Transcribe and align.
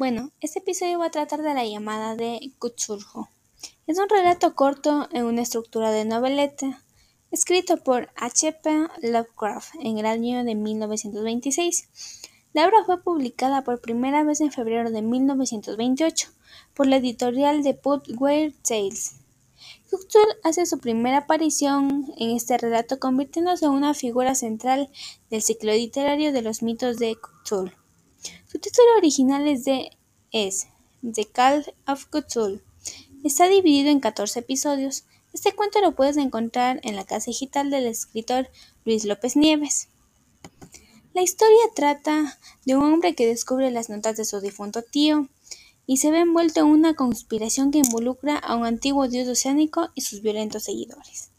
Bueno, 0.00 0.30
este 0.40 0.60
episodio 0.60 0.98
va 0.98 1.08
a 1.08 1.10
tratar 1.10 1.42
de 1.42 1.52
la 1.52 1.66
llamada 1.66 2.16
de 2.16 2.40
Cthulhu. 2.58 3.28
Es 3.86 3.98
un 3.98 4.08
relato 4.08 4.54
corto 4.54 5.06
en 5.12 5.26
una 5.26 5.42
estructura 5.42 5.90
de 5.90 6.06
noveleta, 6.06 6.82
escrito 7.30 7.76
por 7.76 8.08
H.P. 8.16 8.88
Lovecraft 9.02 9.74
en 9.78 9.98
el 9.98 10.06
año 10.06 10.42
de 10.42 10.54
1926. 10.54 11.90
La 12.54 12.66
obra 12.66 12.82
fue 12.86 13.02
publicada 13.02 13.62
por 13.62 13.82
primera 13.82 14.24
vez 14.24 14.40
en 14.40 14.50
febrero 14.50 14.90
de 14.90 15.02
1928 15.02 16.30
por 16.72 16.86
la 16.86 16.96
editorial 16.96 17.62
de 17.62 17.74
Putware 17.74 18.54
Tales. 18.66 19.16
Cthulhu 19.90 20.24
hace 20.44 20.64
su 20.64 20.78
primera 20.78 21.18
aparición 21.18 22.10
en 22.16 22.30
este 22.30 22.56
relato 22.56 22.98
convirtiéndose 22.98 23.66
en 23.66 23.72
una 23.72 23.92
figura 23.92 24.34
central 24.34 24.88
del 25.28 25.42
ciclo 25.42 25.72
literario 25.72 26.32
de 26.32 26.40
los 26.40 26.62
mitos 26.62 26.96
de 26.96 27.18
Cthulhu. 27.44 27.79
Su 28.46 28.58
título 28.58 28.88
original 28.98 29.46
es 29.46 29.64
de 29.64 29.90
es 30.32 30.68
The 31.02 31.26
Call 31.26 31.74
of 31.86 32.06
Cthulhu. 32.06 32.60
Está 33.24 33.48
dividido 33.48 33.90
en 33.90 34.00
14 34.00 34.40
episodios. 34.40 35.04
Este 35.32 35.52
cuento 35.52 35.80
lo 35.80 35.92
puedes 35.92 36.16
encontrar 36.16 36.80
en 36.82 36.96
la 36.96 37.04
casa 37.04 37.26
digital 37.26 37.70
del 37.70 37.86
escritor 37.86 38.48
Luis 38.84 39.04
López 39.04 39.36
Nieves. 39.36 39.88
La 41.12 41.22
historia 41.22 41.58
trata 41.74 42.38
de 42.64 42.76
un 42.76 42.84
hombre 42.84 43.14
que 43.14 43.26
descubre 43.26 43.70
las 43.70 43.90
notas 43.90 44.16
de 44.16 44.24
su 44.24 44.40
difunto 44.40 44.82
tío 44.82 45.28
y 45.86 45.96
se 45.96 46.10
ve 46.10 46.20
envuelto 46.20 46.60
en 46.60 46.66
una 46.66 46.94
conspiración 46.94 47.72
que 47.72 47.78
involucra 47.78 48.36
a 48.36 48.54
un 48.54 48.64
antiguo 48.64 49.08
dios 49.08 49.28
oceánico 49.28 49.90
y 49.94 50.02
sus 50.02 50.22
violentos 50.22 50.64
seguidores. 50.64 51.30